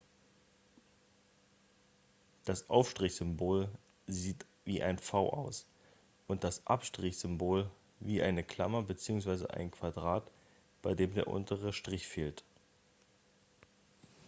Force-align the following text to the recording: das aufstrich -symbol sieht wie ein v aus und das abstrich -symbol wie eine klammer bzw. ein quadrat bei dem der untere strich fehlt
das 2.45 2.67
aufstrich 2.71 3.11
-symbol 3.13 3.67
sieht 4.07 4.47
wie 4.65 4.81
ein 4.81 4.97
v 4.97 5.29
aus 5.31 5.67
und 6.27 6.43
das 6.43 6.65
abstrich 6.65 7.13
-symbol 7.17 7.69
wie 7.99 8.23
eine 8.23 8.43
klammer 8.43 8.81
bzw. 8.81 9.45
ein 9.49 9.69
quadrat 9.69 10.23
bei 10.81 10.95
dem 10.95 11.13
der 11.13 11.27
untere 11.27 11.71
strich 11.71 12.07
fehlt 12.07 12.43